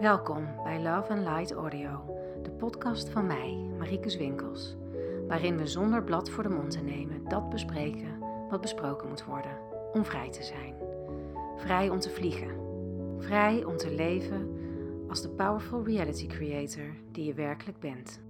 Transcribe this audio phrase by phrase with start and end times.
[0.00, 4.76] Welkom bij Love and Light Audio, de podcast van mij, Marieke Zwinkels,
[5.26, 9.58] waarin we zonder blad voor de mond te nemen dat bespreken wat besproken moet worden,
[9.92, 10.74] om vrij te zijn.
[11.56, 12.60] Vrij om te vliegen.
[13.18, 14.56] Vrij om te leven
[15.08, 18.22] als de powerful reality creator die je werkelijk bent.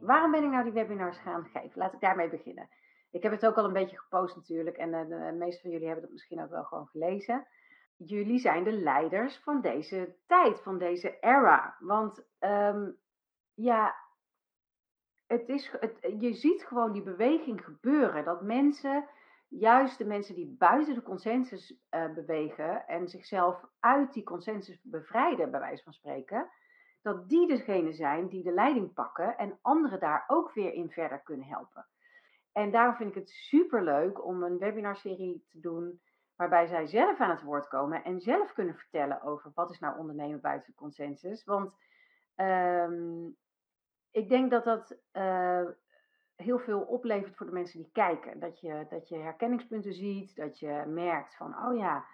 [0.00, 1.72] Waarom ben ik nou die webinars gaan geven?
[1.74, 2.68] Laat ik daarmee beginnen.
[3.10, 5.86] Ik heb het ook al een beetje gepost natuurlijk en eh, de meeste van jullie
[5.86, 7.46] hebben het misschien ook wel gewoon gelezen
[7.96, 11.76] jullie zijn de leiders van deze tijd, van deze era.
[11.80, 12.90] Want ehm,
[13.54, 13.94] ja,
[15.26, 18.24] het is, het, je ziet gewoon die beweging gebeuren.
[18.24, 19.08] Dat mensen,
[19.48, 25.50] juist de mensen die buiten de consensus uh, bewegen en zichzelf uit die consensus bevrijden,
[25.50, 26.50] bij wijze van spreken,
[27.02, 31.22] dat die degene zijn die de leiding pakken en anderen daar ook weer in verder
[31.22, 31.86] kunnen helpen.
[32.52, 36.00] En daarom vind ik het super leuk om een webinarserie te doen
[36.36, 39.98] waarbij zij zelf aan het woord komen en zelf kunnen vertellen over wat is nou
[39.98, 41.44] ondernemen buiten de consensus.
[41.44, 41.74] Want
[42.36, 43.36] um,
[44.10, 45.68] ik denk dat dat uh,
[46.36, 48.40] heel veel oplevert voor de mensen die kijken.
[48.40, 52.04] Dat je, dat je herkenningspunten ziet, dat je merkt van, oh ja,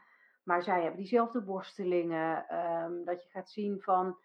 [0.43, 2.55] maar zij hebben diezelfde worstelingen.
[2.57, 4.19] Um, dat je gaat zien van,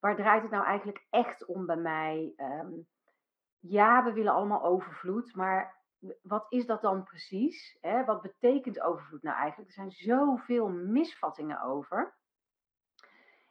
[0.00, 2.32] waar draait het nou eigenlijk echt om bij mij?
[2.36, 2.86] Um,
[3.58, 5.79] ja, we willen allemaal overvloed, maar
[6.22, 7.78] wat is dat dan precies?
[7.80, 8.04] Hè?
[8.04, 9.68] Wat betekent overvloed nou eigenlijk?
[9.68, 12.14] Er zijn zoveel misvattingen over.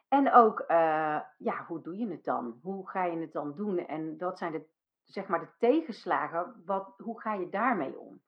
[0.08, 2.58] En ook, uh, ja, hoe doe je het dan?
[2.62, 3.86] Hoe ga je het dan doen?
[3.86, 4.66] En wat zijn de,
[5.04, 6.62] zeg maar, de tegenslagen?
[6.64, 8.22] Wat, hoe ga je daarmee om?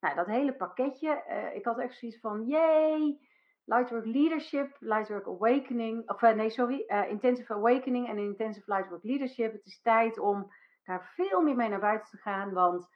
[0.00, 3.18] Nou, dat hele pakketje, uh, ik had echt zoiets van, yay,
[3.64, 9.52] Lightwork Leadership, Lightwork Awakening, of uh, nee, sorry, Intensive Awakening en Intensive Lightwork Leadership.
[9.52, 10.52] Het is tijd om
[10.84, 12.88] daar veel meer mee naar buiten te gaan, want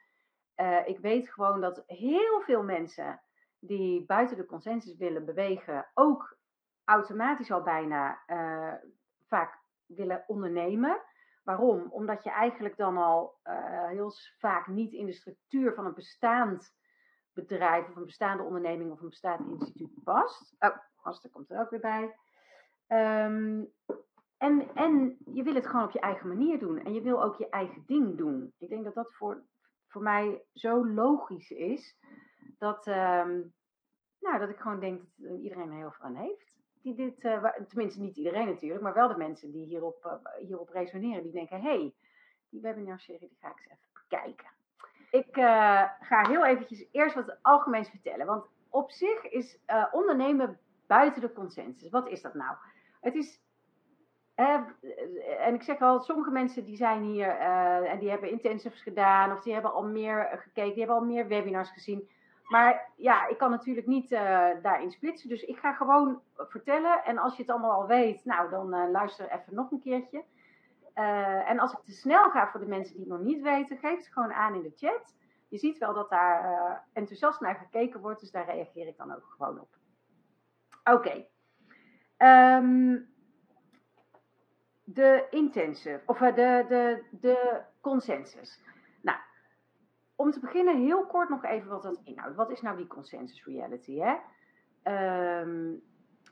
[0.55, 3.21] uh, ik weet gewoon dat heel veel mensen
[3.59, 6.37] die buiten de consensus willen bewegen, ook
[6.83, 8.73] automatisch al bijna uh,
[9.27, 11.01] vaak willen ondernemen.
[11.43, 11.87] Waarom?
[11.89, 16.75] Omdat je eigenlijk dan al uh, heel vaak niet in de structuur van een bestaand
[17.33, 20.55] bedrijf of een bestaande onderneming of een bestaand instituut past.
[20.59, 22.15] Oh, Aster komt er ook weer bij.
[22.87, 23.73] Um,
[24.37, 26.83] en, en je wil het gewoon op je eigen manier doen.
[26.83, 28.53] En je wil ook je eigen ding doen.
[28.57, 29.43] Ik denk dat dat voor
[29.93, 31.97] voor mij zo logisch is.
[32.57, 33.25] Dat, uh,
[34.19, 36.51] nou, dat ik gewoon denk dat iedereen er heel veel aan heeft.
[36.81, 40.69] Die dit, uh, tenminste niet iedereen natuurlijk, maar wel de mensen die hierop, uh, hierop
[40.69, 41.23] resoneren.
[41.23, 41.93] Die denken, hé, hey,
[42.49, 44.51] die webinarserie die ga ik eens even bekijken.
[45.11, 45.35] Ik
[45.99, 48.25] ga heel eventjes eerst wat algemeens vertellen.
[48.25, 49.59] Want op zich is
[49.91, 51.89] ondernemen buiten de consensus.
[51.89, 52.55] Wat is dat nou?
[53.01, 53.42] Het is
[54.35, 59.31] en ik zeg al, sommige mensen die zijn hier uh, en die hebben intensives gedaan
[59.31, 62.09] of die hebben al meer gekeken, die hebben al meer webinars gezien.
[62.43, 64.09] Maar ja, ik kan natuurlijk niet
[64.61, 67.03] daarin splitsen, dus ik ga gewoon vertellen.
[67.03, 70.23] En als je het allemaal al weet, nou dan luister even nog een keertje.
[71.45, 73.97] en als ik te snel ga voor de mensen die het nog niet weten, geef
[73.97, 75.15] het gewoon aan in de chat.
[75.47, 79.35] Je ziet wel dat daar enthousiast naar gekeken wordt, dus daar reageer ik dan ook
[79.37, 79.69] gewoon op.
[80.83, 80.91] Oké.
[80.97, 81.27] Okay.
[82.57, 83.12] Um,
[84.83, 88.59] de intensive, of eh, de, de, de consensus.
[89.01, 89.17] Nou,
[90.15, 92.35] om te beginnen heel kort nog even wat dat inhoudt.
[92.35, 93.99] Wat is nou die consensus reality?
[93.99, 94.15] Hè?
[95.41, 95.81] Um,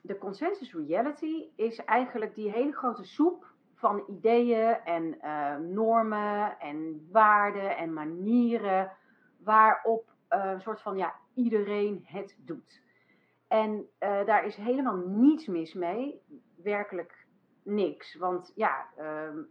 [0.02, 3.46] de consensus reality is eigenlijk die hele grote soep
[3.76, 8.92] van ideeën en uh, normen en waarden en manieren
[9.44, 12.82] waarop uh, een soort van ja, iedereen het doet.
[13.48, 16.22] En daar is helemaal niets mis mee,
[16.64, 17.21] werkelijk
[17.64, 18.16] niks.
[18.16, 19.44] Want ja, uh,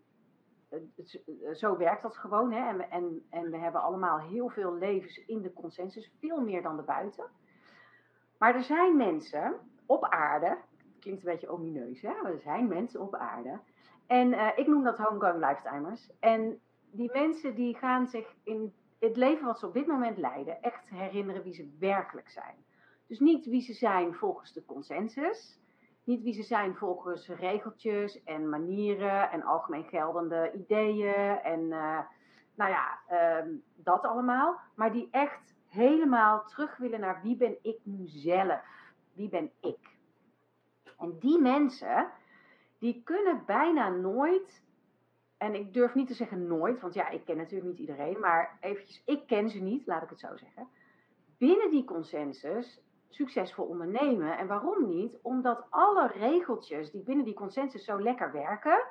[0.97, 1.21] het,
[1.53, 2.53] zo werkt dat gewoon.
[2.53, 2.69] Hè?
[2.69, 6.76] En, en, en we hebben allemaal heel veel levens in de consensus, veel meer dan
[6.76, 7.25] de buiten.
[8.38, 10.59] Maar er zijn mensen op aarde,
[11.00, 12.12] klinkt een beetje omineus, hè?
[12.25, 13.60] er zijn mensen op aarde.
[14.06, 16.10] En uh, ik noem dat homegoing lifetimers.
[16.20, 16.60] En
[16.91, 20.88] die mensen die gaan zich in het leven wat ze op dit moment leiden echt
[20.88, 22.54] herinneren wie ze werkelijk zijn.
[23.06, 25.59] Dus niet wie ze zijn volgens de consensus,
[26.10, 31.99] niet wie ze zijn volgens regeltjes en manieren en algemeen geldende ideeën en uh,
[32.55, 34.61] nou ja, uh, dat allemaal.
[34.75, 38.61] Maar die echt helemaal terug willen naar wie ben ik nu zelf?
[39.12, 39.99] Wie ben ik?
[40.99, 42.11] En die mensen,
[42.79, 44.64] die kunnen bijna nooit,
[45.37, 48.58] en ik durf niet te zeggen nooit, want ja, ik ken natuurlijk niet iedereen, maar
[48.61, 50.69] eventjes, ik ken ze niet, laat ik het zo zeggen.
[51.38, 52.81] Binnen die consensus
[53.11, 54.39] succesvol ondernemen.
[54.39, 55.19] En waarom niet?
[55.23, 58.83] Omdat alle regeltjes die binnen die consensus zo lekker werken.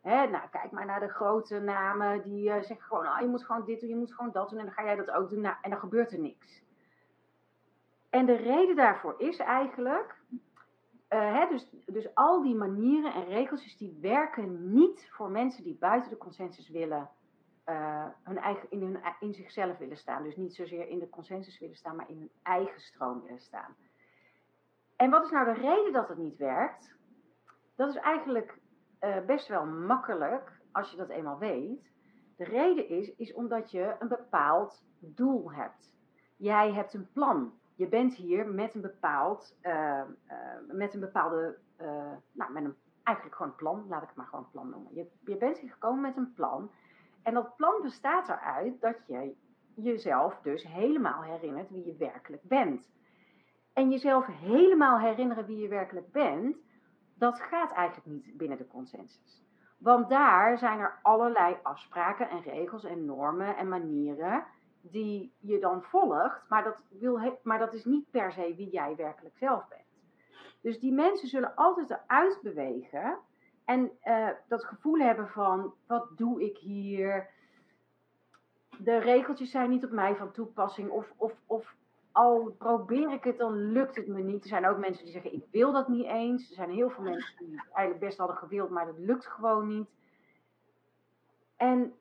[0.00, 3.44] Hè, nou, kijk maar naar de grote namen die uh, zeggen gewoon, oh, je moet
[3.44, 5.40] gewoon dit doen, je moet gewoon dat doen en dan ga jij dat ook doen.
[5.40, 6.62] Nou, en dan gebeurt er niks.
[8.10, 10.16] En de reden daarvoor is eigenlijk,
[11.08, 15.76] eh, hè, dus, dus al die manieren en regeltjes die werken niet voor mensen die
[15.78, 17.10] buiten de consensus willen,
[17.68, 20.22] uh, hun eigen, in, hun, in zichzelf willen staan.
[20.22, 23.76] Dus niet zozeer in de consensus willen staan, maar in hun eigen stroom willen staan.
[24.96, 26.96] En wat is nou de reden dat het niet werkt?
[27.76, 28.58] Dat is eigenlijk
[29.00, 31.92] uh, best wel makkelijk als je dat eenmaal weet.
[32.36, 35.92] De reden is, is omdat je een bepaald doel hebt.
[36.36, 37.52] Jij hebt een plan.
[37.74, 40.02] Je bent hier met een bepaald, uh,
[40.66, 41.58] met een bepaalde,
[42.32, 44.94] nou, met een, eigenlijk gewoon plan, laat ik het maar gewoon plan noemen.
[44.94, 46.70] Je, je bent hier gekomen met een plan.
[47.28, 49.34] En dat plan bestaat eruit dat je
[49.74, 52.90] jezelf dus helemaal herinnert wie je werkelijk bent.
[53.72, 56.56] En jezelf helemaal herinneren wie je werkelijk bent,
[57.14, 59.44] dat gaat eigenlijk niet binnen de consensus.
[59.78, 64.44] Want daar zijn er allerlei afspraken en regels en normen en manieren
[64.80, 68.96] die je dan volgt, maar dat, wil maar dat is niet per se wie jij
[68.96, 69.82] werkelijk zelf bent.
[70.62, 73.18] Dus die mensen zullen altijd eruit bewegen
[73.68, 77.30] en uh, dat gevoel hebben van, wat doe ik hier?
[78.78, 80.90] De regeltjes zijn niet op mij van toepassing.
[80.90, 81.74] Of, of, of
[82.12, 84.42] al probeer ik het, dan lukt het me niet.
[84.42, 86.48] Er zijn ook mensen die zeggen, ik wil dat niet eens.
[86.48, 89.68] Er zijn heel veel mensen die het eigenlijk best hadden gewild, maar dat lukt gewoon
[89.68, 89.88] niet.
[91.56, 91.94] En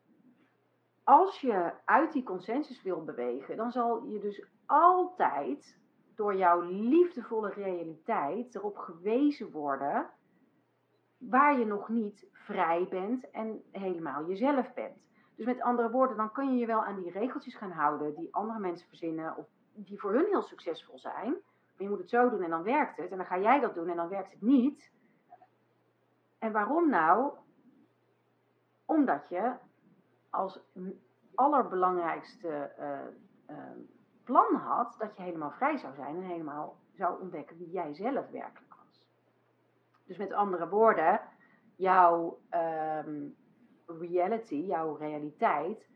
[1.04, 5.78] als je uit die consensus wil bewegen, dan zal je dus altijd
[6.16, 10.10] door jouw liefdevolle realiteit erop gewezen worden
[11.18, 14.98] waar je nog niet vrij bent en helemaal jezelf bent.
[15.36, 18.36] Dus met andere woorden, dan kun je je wel aan die regeltjes gaan houden die
[18.36, 21.30] andere mensen verzinnen of die voor hun heel succesvol zijn.
[21.32, 23.12] Maar je moet het zo doen en dan werkt het.
[23.12, 24.92] En dan ga jij dat doen en dan werkt het niet.
[26.40, 27.32] En waarom nou?
[28.86, 29.54] Omdat je
[30.30, 30.60] als
[31.36, 33.64] allerbelangrijkste uh, uh,
[34.24, 38.30] plan had dat je helemaal vrij zou zijn en helemaal zou ontdekken wie jij zelf
[38.30, 38.67] was.
[40.08, 41.22] Dus met andere woorden,
[41.76, 42.40] jouw
[43.06, 43.36] um,
[43.86, 45.88] reality, jouw realiteit,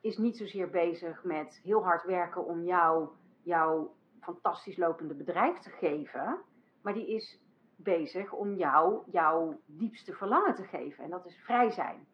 [0.00, 3.08] is niet zozeer bezig met heel hard werken om jou
[3.42, 6.38] jouw fantastisch lopende bedrijf te geven,
[6.82, 7.40] maar die is
[7.76, 11.04] bezig om jou jouw diepste verlangen te geven.
[11.04, 12.06] En dat is vrij zijn.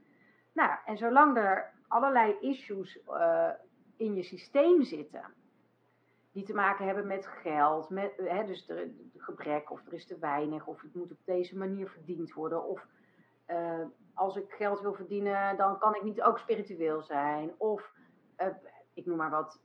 [0.52, 3.50] Nou, en zolang er allerlei issues uh,
[3.96, 5.34] in je systeem zitten,
[6.44, 10.66] te maken hebben met geld, met, hè, dus de gebrek, of er is te weinig,
[10.66, 12.86] of het moet op deze manier verdiend worden, of
[13.50, 17.52] uh, als ik geld wil verdienen, dan kan ik niet ook spiritueel zijn.
[17.56, 17.92] Of
[18.38, 18.46] uh,
[18.94, 19.60] ik noem maar wat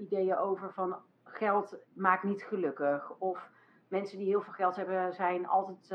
[0.00, 3.10] ideeën over van geld maakt niet gelukkig.
[3.18, 3.50] Of
[3.88, 5.94] mensen die heel veel geld hebben zijn altijd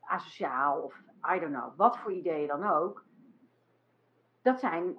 [0.00, 0.80] asociaal.
[0.80, 1.00] Of
[1.34, 3.04] I don't know, wat voor ideeën dan ook.
[4.42, 4.96] Dat zijn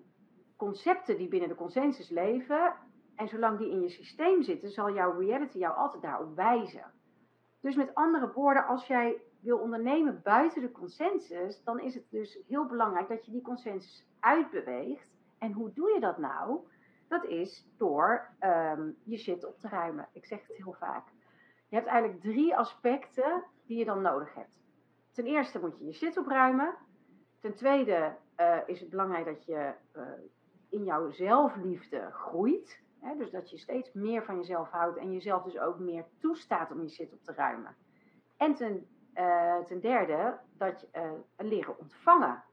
[0.55, 2.73] concepten die binnen de consensus leven.
[3.19, 6.91] En zolang die in je systeem zitten, zal jouw reality jou altijd daarop wijzen.
[7.61, 12.39] Dus met andere woorden, als jij wil ondernemen buiten de consensus, dan is het dus
[12.47, 15.09] heel belangrijk dat je die consensus uitbeweegt.
[15.39, 16.59] En hoe doe je dat nou?
[17.07, 20.07] Dat is door um, je shit op te ruimen.
[20.13, 21.07] Ik zeg het heel vaak.
[21.69, 24.59] Je hebt eigenlijk drie aspecten die je dan nodig hebt.
[25.11, 26.75] Ten eerste moet je je shit opruimen.
[27.39, 30.03] Ten tweede uh, is het belangrijk dat je uh,
[30.69, 32.87] in jouw zelfliefde groeit.
[33.17, 36.81] Dus dat je steeds meer van jezelf houdt en jezelf dus ook meer toestaat om
[36.81, 37.75] je shit op te ruimen.
[38.37, 38.87] En ten
[39.19, 42.43] uh, ten derde, dat je uh, leren ontvangen.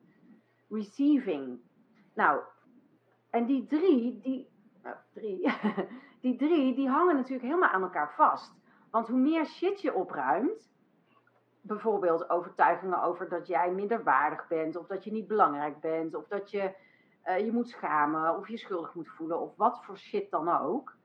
[0.68, 1.61] Receiving.
[2.14, 2.40] Nou,
[3.30, 4.49] en die drie, die,
[4.82, 5.52] nou, drie,
[6.23, 8.54] die drie, die hangen natuurlijk helemaal aan elkaar vast.
[8.90, 10.70] Want hoe meer shit je opruimt,
[11.61, 16.26] bijvoorbeeld overtuigingen over dat jij minder waardig bent, of dat je niet belangrijk bent, of
[16.26, 16.75] dat je
[17.28, 20.97] uh, je moet schamen, of je schuldig moet voelen, of wat voor shit dan ook,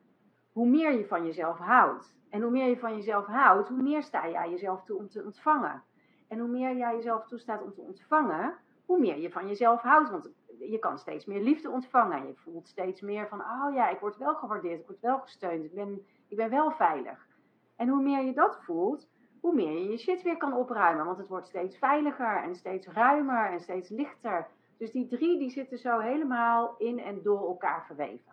[0.51, 2.15] hoe meer je van jezelf houdt.
[2.29, 5.23] En hoe meer je van jezelf houdt, hoe meer sta jij jezelf toe om te
[5.23, 5.83] ontvangen.
[6.27, 8.53] En hoe meer jij jezelf toestaat om te ontvangen,
[8.85, 10.09] hoe meer je van jezelf houdt.
[10.09, 12.27] Want je kan steeds meer liefde ontvangen.
[12.27, 15.63] Je voelt steeds meer van, oh ja, ik word wel gewaardeerd, ik word wel gesteund,
[15.63, 17.27] ik ben, ik ben wel veilig.
[17.75, 19.09] En hoe meer je dat voelt,
[19.41, 21.05] hoe meer je je shit weer kan opruimen.
[21.05, 24.47] Want het wordt steeds veiliger en steeds ruimer en steeds lichter.
[24.81, 28.31] Dus die drie die zitten zo helemaal in en door elkaar verweven.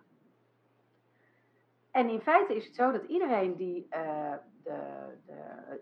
[1.91, 4.35] En in feite is het zo dat iedereen die uh,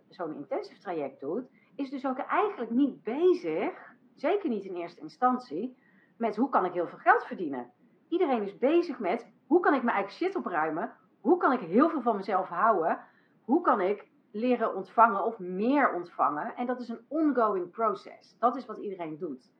[0.08, 5.76] zo'n intensive traject doet, is dus ook eigenlijk niet bezig, zeker niet in eerste instantie,
[6.16, 7.70] met hoe kan ik heel veel geld verdienen.
[8.08, 11.88] Iedereen is bezig met hoe kan ik mijn eigen shit opruimen, hoe kan ik heel
[11.88, 13.00] veel van mezelf houden,
[13.44, 16.54] hoe kan ik leren ontvangen of meer ontvangen.
[16.56, 18.38] En dat is een ongoing process.
[18.38, 19.54] Dat is wat iedereen doet.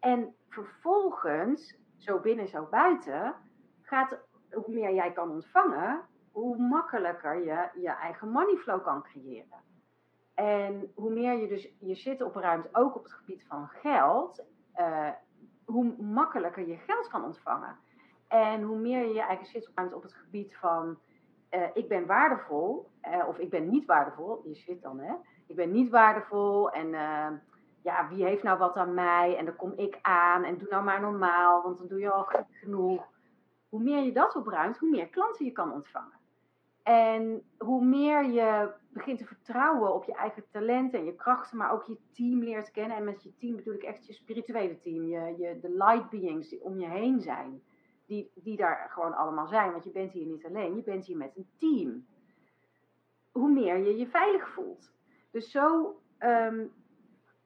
[0.00, 3.34] En vervolgens, zo binnen, zo buiten,
[3.82, 4.18] gaat
[4.50, 6.02] hoe meer jij kan ontvangen,
[6.32, 9.66] hoe makkelijker je je eigen moneyflow kan creëren.
[10.34, 14.44] En hoe meer je dus je shit opruimt, ook op het gebied van geld,
[14.76, 15.10] uh,
[15.64, 17.76] hoe makkelijker je geld kan ontvangen.
[18.28, 20.98] En hoe meer je je eigen shit opruimt op het gebied van
[21.50, 25.14] uh, ik ben waardevol, uh, of ik ben niet waardevol, je shit dan hè,
[25.46, 26.94] ik ben niet waardevol en
[27.82, 30.84] ja, wie heeft nou wat aan mij en dan kom ik aan en doe nou
[30.84, 33.08] maar normaal, want dan doe je al genoeg.
[33.68, 36.18] Hoe meer je dat opruimt, hoe meer klanten je kan ontvangen.
[36.82, 41.72] En hoe meer je begint te vertrouwen op je eigen talenten en je krachten, maar
[41.72, 42.96] ook je team leert kennen.
[42.96, 46.48] En met je team bedoel ik echt je spirituele team, je, je, de light beings
[46.48, 47.62] die om je heen zijn.
[48.06, 51.16] Die, die daar gewoon allemaal zijn, want je bent hier niet alleen, je bent hier
[51.16, 52.06] met een team.
[53.32, 54.92] Hoe meer je je veilig voelt.
[55.30, 56.72] Dus zo um,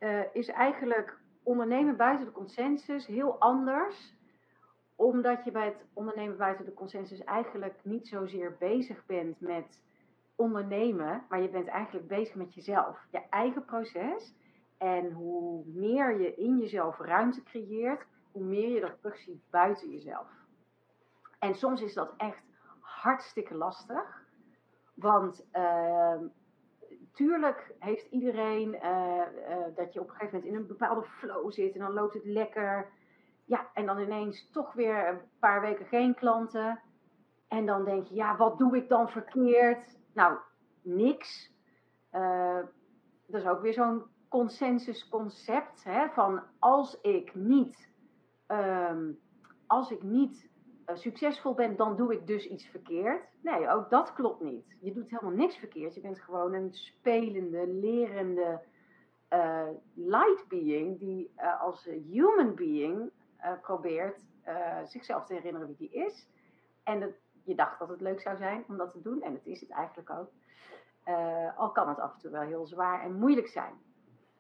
[0.03, 4.21] uh, is eigenlijk ondernemen buiten de consensus heel anders
[4.97, 9.83] omdat je bij het ondernemen buiten de consensus eigenlijk niet zozeer bezig bent met
[10.37, 14.35] ondernemen, maar je bent eigenlijk bezig met jezelf, je eigen proces.
[14.79, 20.29] En hoe meer je in jezelf ruimte creëert, hoe meer je dat terugziet buiten jezelf.
[21.39, 22.43] En soms is dat echt
[22.81, 24.27] hartstikke lastig.
[24.95, 26.21] Want uh,
[27.13, 29.17] tuurlijk heeft iedereen uh,
[29.49, 32.15] uh, dat je op een gegeven moment in een bepaalde flow zit en dan loopt
[32.15, 32.91] het lekker.
[33.45, 36.81] Ja, en dan ineens toch weer een paar weken geen klanten.
[37.49, 39.99] En dan denk je, ja, wat doe ik dan verkeerd?
[40.15, 40.39] Nou,
[40.83, 41.53] niks.
[42.13, 42.61] Uh,
[43.27, 45.85] dat is ook weer zo'n consensusconcept.
[45.85, 47.93] Hè, van als ik niet,
[48.49, 49.19] um,
[49.67, 50.51] als ik niet
[50.87, 53.29] succesvol ben, dan doe ik dus iets verkeerd.
[53.41, 54.77] Nee, ook dat klopt niet.
[54.81, 55.95] Je doet helemaal niks verkeerd.
[55.95, 58.61] Je bent gewoon een spelende, lerende
[59.31, 63.11] uh, light being die als human being
[63.63, 64.25] probeert
[64.85, 66.29] zichzelf te herinneren wie die is.
[66.83, 67.11] En dat,
[67.45, 69.23] je dacht dat het leuk zou zijn om dat te doen.
[69.23, 70.31] En het is het eigenlijk ook.
[71.57, 73.75] Al kan het af en toe wel heel zwaar en moeilijk zijn.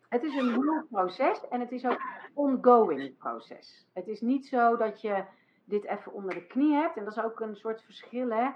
[0.09, 3.87] Het is een heel proces en het is ook een ongoing proces.
[3.93, 5.25] Het is niet zo dat je
[5.65, 6.97] dit even onder de knie hebt.
[6.97, 8.51] En dat is ook een soort verschil, hè.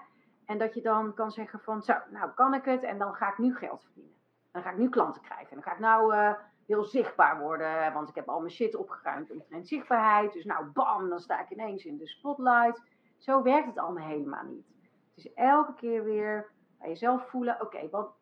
[0.46, 3.30] En dat je dan kan zeggen van, zo, nou kan ik het en dan ga
[3.30, 4.14] ik nu geld verdienen.
[4.52, 5.48] Dan ga ik nu klanten krijgen.
[5.48, 6.32] En dan ga ik nou uh,
[6.66, 10.32] heel zichtbaar worden, want ik heb al mijn shit opgeruimd omtrent zichtbaarheid.
[10.32, 12.82] Dus nou, bam, dan sta ik ineens in de spotlight.
[13.18, 14.66] Zo werkt het allemaal helemaal niet.
[15.14, 18.14] Het is elke keer weer bij jezelf voelen, oké, wat,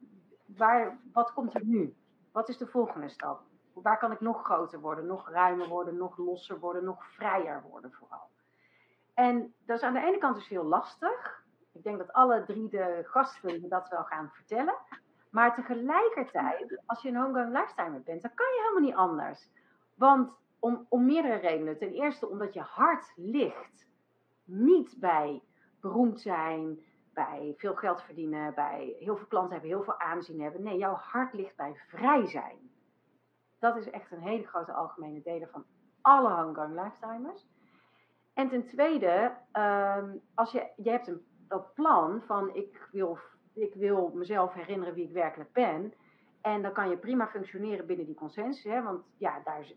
[0.57, 1.97] waar, wat komt er nu?
[2.33, 3.41] Wat is de volgende stap?
[3.73, 7.93] Waar kan ik nog groter worden, nog ruimer worden, nog losser worden, nog vrijer worden
[7.93, 8.31] vooral?
[9.15, 11.45] En dat is aan de ene kant dus heel lastig.
[11.73, 14.75] Ik denk dat alle drie de gasten dat wel gaan vertellen.
[15.31, 19.51] Maar tegelijkertijd, als je een homegrown lifestyle bent, dan kan je helemaal niet anders.
[19.95, 20.33] Want
[20.65, 21.79] om, om meerdere redenen.
[21.79, 23.87] Ten eerste omdat je hart ligt
[24.45, 25.43] niet bij
[25.81, 26.81] beroemd zijn,
[27.13, 30.63] bij veel geld verdienen, bij heel veel klanten hebben, heel veel aanzien hebben.
[30.63, 32.71] Nee, jouw hart ligt bij vrij zijn.
[33.59, 35.65] Dat is echt een hele grote algemene delen van
[36.01, 37.47] alle homegrown lifetimers.
[38.35, 43.19] En ten tweede, um, als je, je hebt een, een plan van ik wil,
[43.55, 45.95] ik wil mezelf herinneren wie ik werkelijk ben.
[46.41, 48.73] En dan kan je prima functioneren binnen die consensus.
[48.73, 48.83] Hè?
[48.83, 49.73] Want ja, daar,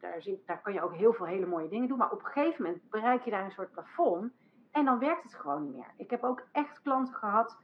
[0.00, 1.98] daar, daar kan je ook heel veel hele mooie dingen doen.
[1.98, 4.32] Maar op een gegeven moment bereik je daar een soort plafond.
[4.70, 5.92] En dan werkt het gewoon niet meer.
[5.96, 7.58] Ik heb ook echt klanten gehad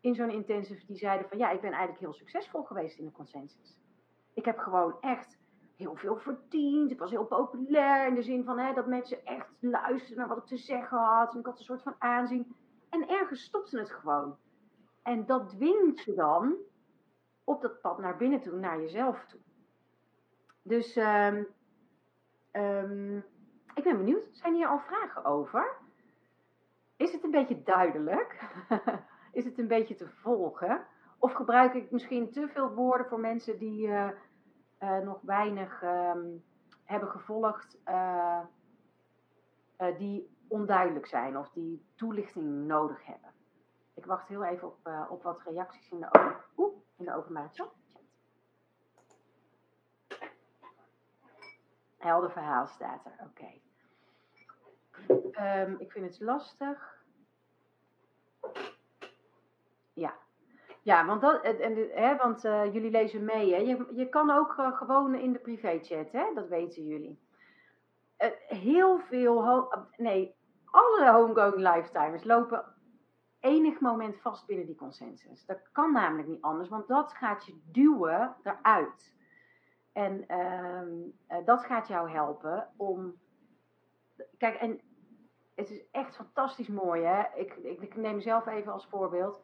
[0.00, 3.12] in zo'n intensive die zeiden van ja, ik ben eigenlijk heel succesvol geweest in de
[3.12, 3.78] consensus.
[4.34, 5.37] Ik heb gewoon echt
[5.78, 6.90] heel veel verdiend.
[6.90, 10.38] Ik was heel populair in de zin van hè, dat mensen echt luisterden naar wat
[10.38, 11.32] ik te zeggen had.
[11.32, 12.54] En ik had een soort van aanzien.
[12.88, 14.36] En ergens stopte het gewoon.
[15.02, 16.54] En dat dwingt je dan
[17.44, 19.40] op dat pad naar binnen toe, naar jezelf toe.
[20.62, 21.46] Dus um,
[22.52, 23.24] um,
[23.74, 24.28] ik ben benieuwd.
[24.32, 25.76] Zijn hier al vragen over?
[26.96, 28.42] Is het een beetje duidelijk?
[29.32, 30.86] is het een beetje te volgen?
[31.18, 34.08] Of gebruik ik misschien te veel woorden voor mensen die uh,
[34.78, 36.44] nog weinig um,
[36.84, 38.40] hebben gevolgd, uh,
[39.98, 43.32] die onduidelijk zijn of die toelichting nodig hebben?
[43.94, 47.48] Ik wacht heel even op, op wat reacties in de, open, oeh, in de openbare
[47.52, 47.74] chat.
[51.98, 53.60] Helder verhaal staat er, oké.
[55.40, 57.02] Um, ik vind het lastig.
[59.92, 60.14] Ja.
[60.82, 63.54] Ja, want, dat, en, hè, want uh, jullie lezen mee.
[63.54, 63.60] Hè?
[63.60, 66.34] Je, je kan ook uh, gewoon in de privéchat, hè?
[66.34, 67.20] dat weten jullie.
[68.18, 72.64] Uh, heel veel, nee, alle homegoing lifetimers lopen
[73.40, 75.46] enig moment vast binnen die consensus.
[75.46, 79.16] Dat kan namelijk niet anders, want dat gaat je duwen eruit.
[79.92, 83.14] En uh, dat gaat jou helpen om.
[84.38, 84.80] Kijk, en
[85.54, 87.22] het is echt fantastisch mooi, hè?
[87.34, 89.42] Ik, ik, neem mezelf even als voorbeeld.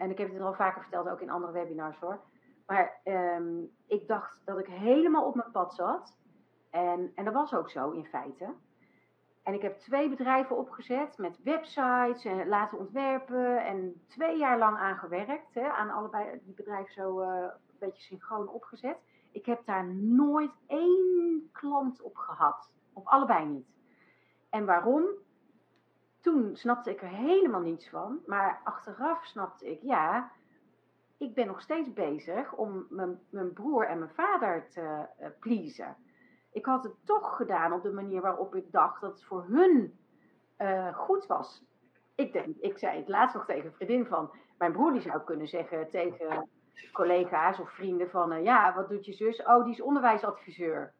[0.00, 2.20] En ik heb het al vaker verteld, ook in andere webinars hoor.
[2.66, 6.18] Maar ehm, ik dacht dat ik helemaal op mijn pad zat.
[6.70, 8.54] En, en dat was ook zo in feite.
[9.42, 13.64] En ik heb twee bedrijven opgezet met websites en laten ontwerpen.
[13.64, 15.56] En twee jaar lang aan gewerkt.
[15.56, 18.96] Aan allebei die bedrijven zo uh, een beetje synchroon opgezet.
[19.32, 22.70] Ik heb daar nooit één klant op gehad.
[22.92, 23.68] Op allebei niet.
[24.50, 25.04] En waarom?
[26.20, 28.20] Toen snapte ik er helemaal niets van.
[28.26, 30.30] Maar achteraf snapte ik, ja,
[31.18, 35.96] ik ben nog steeds bezig om mijn, mijn broer en mijn vader te uh, pleasen.
[36.52, 39.98] Ik had het toch gedaan op de manier waarop ik dacht dat het voor hun
[40.58, 41.64] uh, goed was.
[42.14, 45.20] Ik, denk, ik zei het laatst nog tegen een vriendin van, mijn broer die zou
[45.20, 46.48] kunnen zeggen tegen
[46.92, 49.42] collega's of vrienden van, uh, ja, wat doet je zus?
[49.42, 50.92] Oh, die is onderwijsadviseur.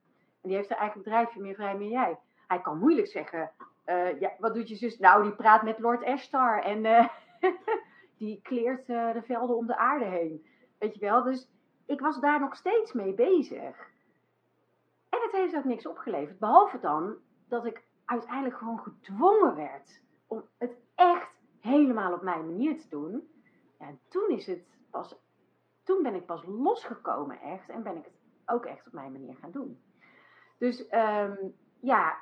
[0.42, 2.18] En die heeft een eigen bedrijfje, meer vrij, meer jij.
[2.46, 3.50] Hij kan moeilijk zeggen,
[3.86, 4.98] uh, ja, wat doet je zus?
[4.98, 7.10] Nou, die praat met Lord Ashtar en
[8.18, 10.46] die kleert de velden om de aarde heen.
[10.78, 11.48] Weet je wel, dus
[11.86, 13.90] ik was daar nog steeds mee bezig.
[15.08, 17.16] En het heeft ook niks opgeleverd, behalve dan
[17.48, 23.28] dat ik uiteindelijk gewoon gedwongen werd om het echt helemaal op mijn manier te doen.
[23.78, 25.16] En toen is het pas,
[25.82, 28.14] toen ben ik pas losgekomen echt en ben ik het
[28.46, 29.82] ook echt op mijn manier gaan doen.
[30.58, 32.18] Dus um, ja,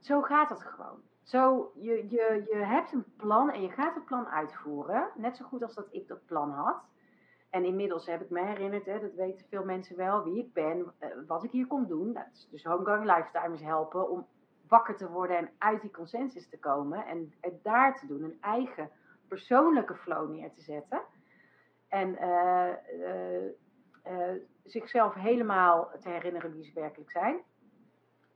[0.00, 1.00] zo gaat het gewoon.
[1.22, 5.44] Zo, je, je, je hebt een plan en je gaat het plan uitvoeren, net zo
[5.44, 6.82] goed als dat ik dat plan had.
[7.50, 10.78] En inmiddels heb ik me herinnerd, hè, dat weten veel mensen wel, wie ik ben,
[10.78, 12.12] uh, wat ik hier kom doen.
[12.12, 14.26] Dat is dus Homegoing Lifetime is helpen om
[14.68, 17.06] wakker te worden en uit die consensus te komen.
[17.06, 18.90] En het daar te doen, een eigen
[19.28, 21.02] persoonlijke flow neer te zetten.
[21.88, 22.72] En uh,
[24.06, 27.42] uh, zichzelf helemaal te herinneren wie ze werkelijk zijn.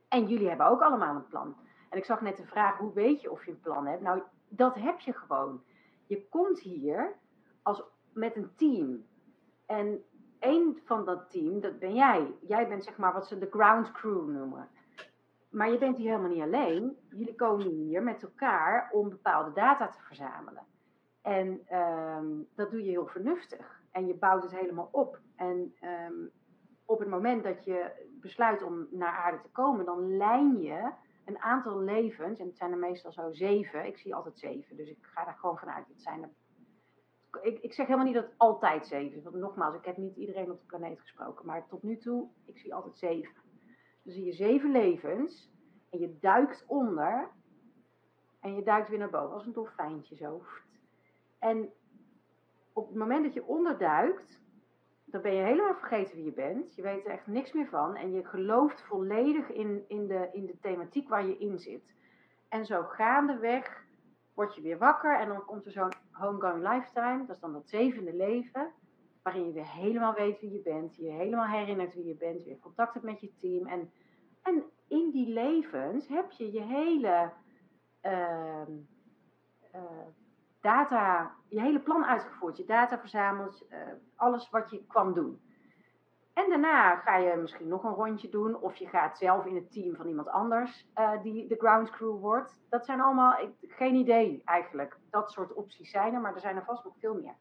[0.07, 1.55] En jullie hebben ook allemaal een plan.
[1.89, 4.01] En ik zag net de vraag, hoe weet je of je een plan hebt?
[4.01, 5.63] Nou, dat heb je gewoon.
[6.05, 7.15] Je komt hier
[7.61, 7.83] als
[8.13, 9.05] met een team.
[9.65, 10.03] En
[10.39, 12.35] één van dat team, dat ben jij.
[12.41, 14.69] Jij bent zeg maar wat ze de ground crew noemen.
[15.49, 16.97] Maar je bent hier helemaal niet alleen.
[17.09, 20.63] Jullie komen hier met elkaar om bepaalde data te verzamelen.
[21.21, 23.81] En um, dat doe je heel vernuftig.
[23.91, 25.19] En je bouwt het helemaal op.
[25.35, 26.31] En um,
[26.85, 30.91] op het moment dat je besluit om naar aarde te komen, dan lijn je
[31.25, 34.89] een aantal levens, en het zijn er meestal zo zeven, ik zie altijd zeven, dus
[34.89, 35.87] ik ga daar gewoon vanuit.
[35.87, 36.35] Het zijn
[37.41, 39.23] ik, ik zeg helemaal niet dat het altijd zeven is.
[39.23, 41.45] Want nogmaals, ik heb niet iedereen op de planeet gesproken.
[41.45, 43.35] Maar tot nu toe, ik zie altijd zeven.
[44.03, 45.51] Dus zie je zeven levens.
[45.89, 47.29] En je duikt onder.
[48.39, 49.33] En je duikt weer naar boven.
[49.33, 50.43] Als een dolfijntje zo.
[51.39, 51.69] En
[52.73, 54.45] op het moment dat je onderduikt.
[55.09, 56.75] Dan ben je helemaal vergeten wie je bent.
[56.75, 57.95] Je weet er echt niks meer van.
[57.95, 61.93] En je gelooft volledig in, in, de, in de thematiek waar je in zit.
[62.49, 63.85] En zo gaandeweg
[64.33, 67.69] word je weer wakker en dan komt er zo'n homegoing lifetime, dat is dan dat
[67.69, 68.71] zevende leven,
[69.23, 72.59] waarin je weer helemaal weet wie je bent, je helemaal herinnert wie je bent, weer
[72.59, 73.67] contact hebt met je team.
[73.67, 73.91] En,
[74.41, 77.31] en in die levens heb je je hele
[78.03, 78.67] uh,
[79.75, 80.07] uh,
[80.67, 83.77] data, je hele plan uitgevoerd, je data verzameld, uh,
[84.15, 85.41] alles wat je kwam doen.
[86.33, 88.55] En daarna ga je misschien nog een rondje doen.
[88.55, 92.19] Of je gaat zelf in het team van iemand anders uh, die de ground crew
[92.19, 92.61] wordt.
[92.69, 94.97] Dat zijn allemaal, ik, geen idee eigenlijk.
[95.09, 97.35] Dat soort opties zijn er, maar er zijn er vast nog veel meer.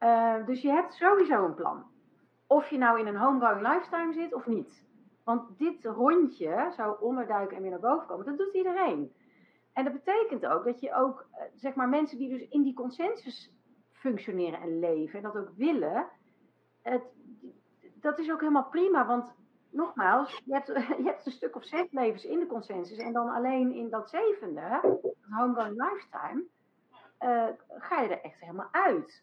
[0.00, 1.84] Uh, dus je hebt sowieso een plan.
[2.46, 4.86] Of je nou in een homegoing lifetime zit of niet.
[5.24, 9.12] Want dit rondje, zo onderduiken en weer naar boven komen, dat doet iedereen.
[9.78, 12.74] En dat betekent ook dat je ook, uh, zeg maar, mensen die dus in die
[12.74, 13.52] consensus
[13.92, 16.08] functioneren en leven en dat ook willen,
[16.82, 17.02] het,
[17.94, 19.34] dat is ook helemaal prima, want
[19.70, 20.66] nogmaals, je hebt,
[21.02, 24.10] je hebt een stuk of zes levens in de consensus en dan alleen in dat
[24.10, 26.44] zevende, het homegoing lifetime,
[27.20, 29.22] uh, ga je er echt helemaal uit.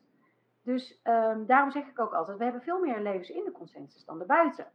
[0.62, 4.06] Dus um, daarom zeg ik ook altijd, we hebben veel meer levens in de consensus
[4.06, 4.68] dan erbuiten.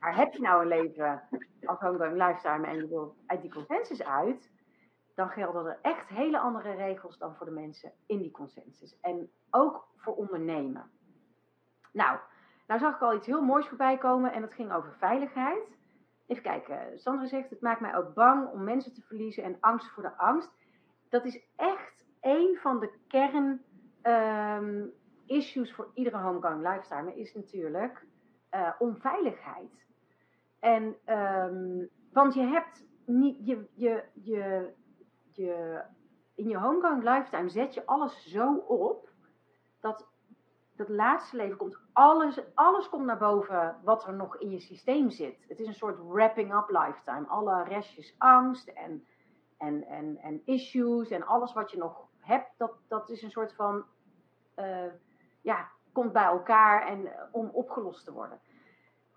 [0.00, 1.22] Maar heb je nou een leven
[1.64, 4.50] als homegoing lifetime en je wil uit die consensus uit,
[5.14, 9.00] dan gelden er echt hele andere regels dan voor de mensen in die consensus.
[9.00, 10.90] En ook voor ondernemen.
[11.92, 12.18] Nou,
[12.66, 15.78] nou zag ik al iets heel moois voorbij komen en dat ging over veiligheid.
[16.26, 19.90] Even kijken, Sandra zegt, het maakt mij ook bang om mensen te verliezen en angst
[19.90, 20.50] voor de angst.
[21.08, 23.64] Dat is echt een van de kern
[24.02, 24.92] um,
[25.26, 28.06] issues voor iedere homegoing lifestyle, is natuurlijk
[28.54, 29.88] uh, onveiligheid.
[30.60, 34.72] En, um, want je hebt niet, je, je, je,
[35.32, 35.82] je,
[36.34, 39.08] in je homegoing lifetime zet je alles zo op
[39.80, 40.08] dat
[40.80, 45.10] dat laatste leven komt alles, alles komt naar boven wat er nog in je systeem
[45.10, 45.44] zit.
[45.48, 47.26] Het is een soort wrapping up lifetime.
[47.26, 49.06] Alle restjes angst en,
[49.58, 53.54] en, en, en issues en alles wat je nog hebt, dat, dat is een soort
[53.54, 53.84] van
[54.54, 54.92] eh,
[55.40, 58.40] ja, komt bij elkaar en om opgelost te worden.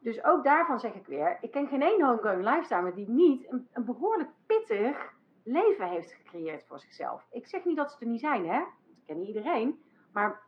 [0.04, 3.86] Dus ook daarvan zeg ik weer, ik ken geen één homegrown lifetimer die niet een,
[3.86, 5.14] behoorlijk pittig
[5.44, 7.28] leven heeft gecreëerd voor zichzelf.
[7.32, 8.60] Ik zeg niet dat ze er niet zijn, hè.
[8.60, 9.82] Ik ken iedereen,
[10.14, 10.42] maar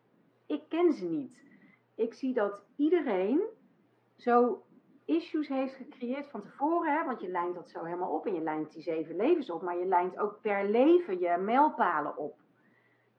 [0.46, 1.44] ik ken ze niet.
[1.96, 3.41] Ik zie dat iedereen
[4.15, 4.63] zo
[5.06, 8.41] issues heeft gecreëerd van tevoren, hè, want je lijnt dat zo helemaal op en je
[8.41, 12.39] lijnt die zeven levens op, maar je lijnt ook per leven je mijlpalen op.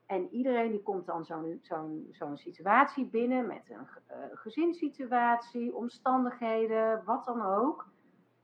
[0.07, 7.03] En iedereen die komt dan zo'n zo'n zo'n situatie binnen met een uh, gezinssituatie, omstandigheden,
[7.05, 7.87] wat dan ook.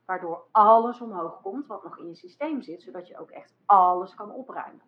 [0.06, 4.16] Waardoor alles omhoog komt wat nog in je systeem zit, zodat je ook echt alles
[4.16, 4.82] kan opruimen.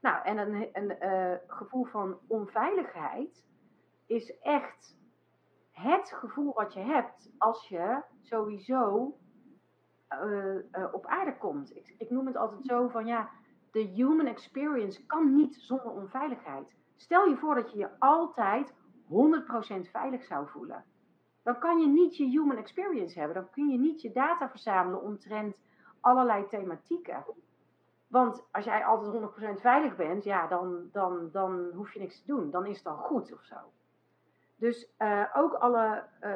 [0.00, 3.46] Nou, en een, een uh, gevoel van onveiligheid
[4.06, 4.96] is echt
[5.70, 9.14] het gevoel wat je hebt als je sowieso
[10.22, 11.76] uh, op aarde komt.
[11.98, 13.30] Ik noem het altijd zo van ja,
[13.74, 16.74] de human experience kan niet zonder onveiligheid.
[16.96, 18.76] Stel je voor dat je je altijd 100%
[19.90, 20.84] veilig zou voelen.
[21.42, 23.36] Dan kan je niet je human experience hebben.
[23.36, 25.56] Dan kun je niet je data verzamelen omtrent
[26.00, 27.24] allerlei thematieken.
[28.06, 32.26] Want als jij altijd 100% veilig bent, ja, dan, dan, dan hoef je niks te
[32.26, 32.50] doen.
[32.50, 33.56] Dan is het al goed of zo.
[34.56, 36.34] Dus uh, ook, alle, uh,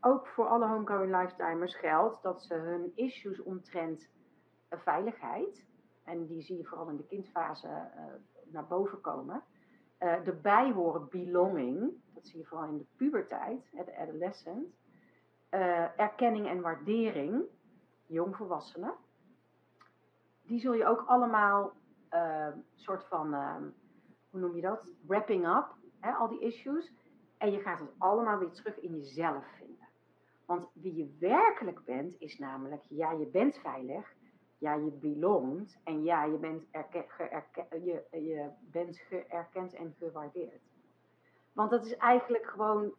[0.00, 4.10] ook voor alle homegoing lifetimers geldt dat ze hun issues omtrent
[4.70, 5.66] uh, veiligheid,
[6.04, 8.02] en die zie je vooral in de kindfase uh,
[8.52, 9.42] naar boven komen.
[10.00, 14.66] Uh, erbij horen belonging, dat zie je vooral in de puberteit, de adolescent.
[15.50, 17.44] Uh, erkenning en waardering,
[18.06, 18.94] jongvolwassenen.
[20.42, 21.72] Die zul je ook allemaal
[22.74, 23.34] soort van,
[24.30, 25.66] hoe noem je dat, wrapping up,
[26.00, 26.92] hè, al die issues.
[27.38, 29.88] En je gaat het allemaal weer terug in jezelf vinden.
[30.46, 34.14] Want wie je werkelijk bent, is namelijk, ja, je bent veilig,
[34.64, 36.64] ja, je belongt en ja, je bent,
[37.70, 40.62] je, je bent geërkend en gewaardeerd.
[41.52, 42.94] Want dat is eigenlijk gewoon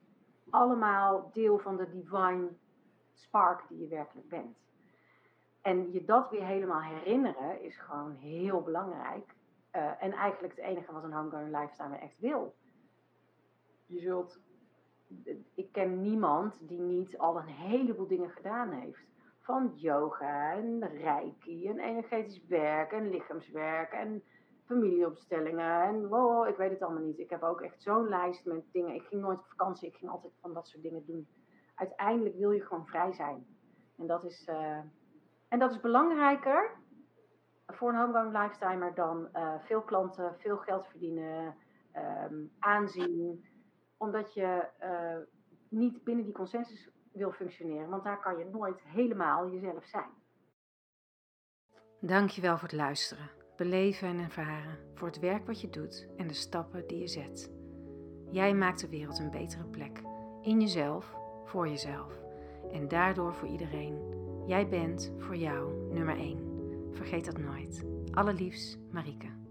[0.49, 2.49] allemaal deel van de divine
[3.13, 4.58] spark die je werkelijk bent.
[5.62, 9.36] En je dat weer helemaal herinneren is gewoon heel belangrijk.
[9.75, 12.56] Uh, en eigenlijk het enige wat een homegrown lifestyle echt wil.
[13.86, 14.39] Je zult,
[15.54, 19.14] ik ken niemand die niet al een heleboel dingen gedaan heeft
[19.45, 24.23] van yoga en reiki en energetisch werk en lichaamswerk en
[24.65, 27.19] familieopstellingen en wow, ik weet het allemaal niet.
[27.19, 28.95] Ik heb ook echt zo'n lijst met dingen.
[28.95, 31.27] Ik ging nooit op vakantie, ik ging altijd van dat soort dingen doen.
[31.75, 33.45] Uiteindelijk wil je gewoon vrij zijn.
[33.97, 34.79] En dat is, uh,
[35.47, 36.71] en dat is belangrijker
[37.67, 41.55] voor een homegrown lifetimer dan uh, veel klanten, veel geld verdienen,
[42.31, 43.45] um, aanzien.
[43.97, 45.17] Omdat je uh,
[45.69, 50.10] niet binnen die consensus wil functioneren, want daar kan je nooit helemaal jezelf zijn.
[51.99, 56.34] Dankjewel voor het luisteren, beleven en ervaren, voor het werk wat je doet en de
[56.34, 57.51] stappen die je zet.
[58.32, 60.01] Jij maakt de wereld een betere plek,
[60.41, 62.23] in jezelf, voor jezelf
[62.71, 64.13] en daardoor voor iedereen.
[64.47, 66.89] Jij bent voor jou nummer 1.
[66.91, 67.86] Vergeet dat nooit.
[68.12, 69.44] Allerliefst, Marieke.